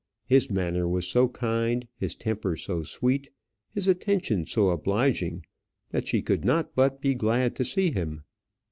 [0.25, 3.29] His manner was so kind, his temper so sweet,
[3.69, 5.45] his attention so obliging,
[5.91, 8.23] that she could not but be glad to see him.